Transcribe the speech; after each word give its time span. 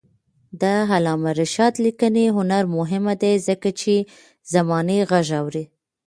د 0.61 0.63
علامه 0.91 1.31
رشاد 1.41 1.73
لیکنی 1.85 2.25
هنر 2.37 2.63
مهم 2.77 3.05
دی 3.21 3.33
ځکه 3.47 3.69
چې 3.81 3.93
زمانې 4.53 4.99
غږ 5.09 5.27
اوري. 5.41 5.63